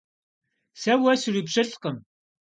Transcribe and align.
Сэ 0.81 0.91
уэ 1.01 1.13
сурипщылӀкъым! 1.21 1.97